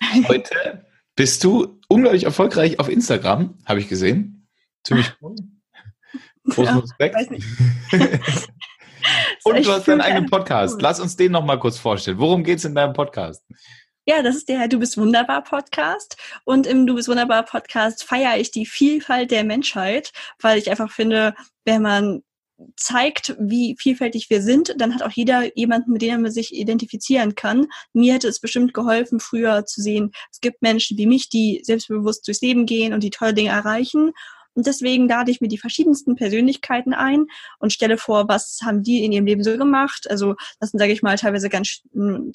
[0.28, 4.48] Heute bist du unglaublich erfolgreich auf Instagram, habe ich gesehen.
[4.84, 5.36] Ziemlich cool.
[6.48, 7.16] Großen Respekt.
[9.44, 10.80] und du hast deinen eigenen Podcast.
[10.82, 12.18] Lass uns den noch mal kurz vorstellen.
[12.18, 13.44] Worum geht es in deinem Podcast?
[14.04, 16.16] Ja, das ist der Du bist wunderbar Podcast.
[16.44, 20.90] Und im Du bist wunderbar Podcast feiere ich die Vielfalt der Menschheit, weil ich einfach
[20.90, 21.34] finde,
[21.64, 22.22] wenn man
[22.76, 27.34] zeigt, wie vielfältig wir sind, dann hat auch jeder jemanden, mit dem man sich identifizieren
[27.34, 27.66] kann.
[27.92, 32.26] Mir hätte es bestimmt geholfen, früher zu sehen, es gibt Menschen wie mich, die selbstbewusst
[32.26, 34.12] durchs Leben gehen und die tolle Dinge erreichen.
[34.54, 37.26] Und deswegen lade ich mir die verschiedensten Persönlichkeiten ein
[37.58, 40.10] und stelle vor, was haben die in ihrem Leben so gemacht.
[40.10, 41.82] Also das sind, sage ich mal, teilweise ganz,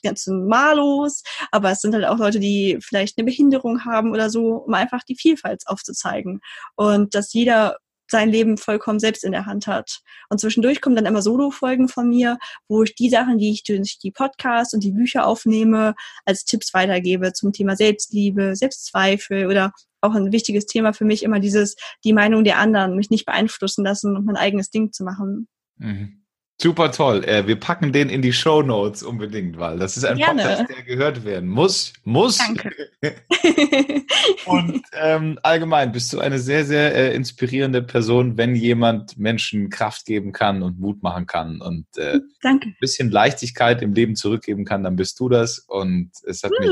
[0.03, 4.55] ganz malos, aber es sind halt auch Leute, die vielleicht eine Behinderung haben oder so,
[4.55, 6.41] um einfach die Vielfalt aufzuzeigen.
[6.75, 7.77] Und dass jeder
[8.09, 9.99] sein Leben vollkommen selbst in der Hand hat.
[10.29, 13.99] Und zwischendurch kommen dann immer Solo-Folgen von mir, wo ich die Sachen, die ich durch
[13.99, 20.13] die Podcasts und die Bücher aufnehme, als Tipps weitergebe zum Thema Selbstliebe, Selbstzweifel oder auch
[20.13, 24.15] ein wichtiges Thema für mich immer dieses, die Meinung der anderen, mich nicht beeinflussen lassen
[24.15, 25.47] und mein eigenes Ding zu machen.
[25.77, 26.23] Mhm.
[26.59, 27.23] Super toll.
[27.23, 30.41] Äh, wir packen den in die Show Notes unbedingt, weil das ist ein Gerne.
[30.41, 31.93] Podcast, der gehört werden muss.
[32.03, 32.39] Muss.
[32.39, 32.71] Danke.
[34.45, 40.05] Und ähm, allgemein bist du eine sehr, sehr äh, inspirierende Person, wenn jemand Menschen Kraft
[40.05, 42.69] geben kann und Mut machen kann und äh, Danke.
[42.69, 45.59] ein bisschen Leichtigkeit im Leben zurückgeben kann, dann bist du das.
[45.59, 46.71] Und es hat mich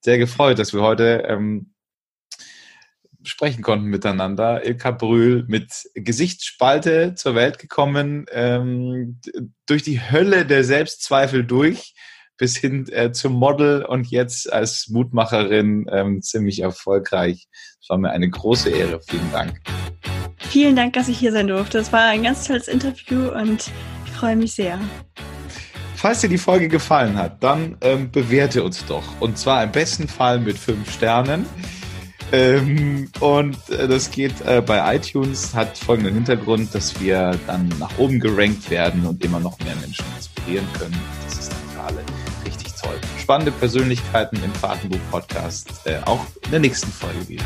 [0.00, 1.73] sehr gefreut, dass wir heute ähm,
[3.24, 4.64] sprechen konnten miteinander.
[4.64, 9.20] Ilka Brühl mit Gesichtsspalte zur Welt gekommen, ähm,
[9.66, 11.94] durch die Hölle der Selbstzweifel durch
[12.36, 17.46] bis hin äh, zum Model und jetzt als Mutmacherin ähm, ziemlich erfolgreich.
[17.80, 19.00] Es war mir eine große Ehre.
[19.08, 19.60] Vielen Dank.
[20.38, 21.78] Vielen Dank, dass ich hier sein durfte.
[21.78, 23.70] Es war ein ganz tolles Interview und
[24.14, 24.78] freue mich sehr.
[25.96, 29.04] Falls dir die Folge gefallen hat, dann ähm, bewerte uns doch.
[29.20, 31.46] Und zwar im besten Fall mit fünf Sternen.
[32.34, 37.96] Ähm, und äh, das geht äh, bei iTunes, hat folgenden Hintergrund, dass wir dann nach
[37.96, 41.00] oben gerankt werden und immer noch mehr Menschen inspirieren können.
[41.24, 41.52] Das ist
[41.86, 42.02] alle
[42.44, 42.98] richtig toll.
[43.20, 47.44] Spannende Persönlichkeiten im Fahrtenbuch-Podcast, äh, auch in der nächsten Folge wieder.